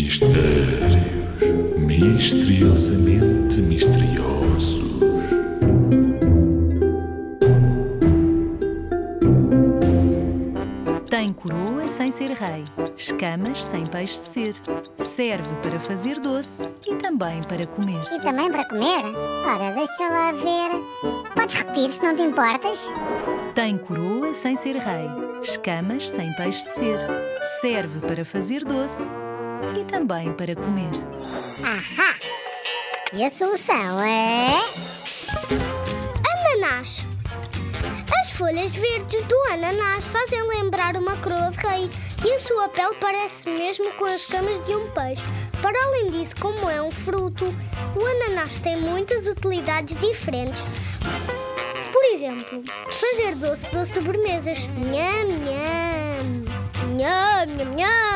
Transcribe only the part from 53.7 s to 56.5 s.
ou sobremesas. Nham, nham.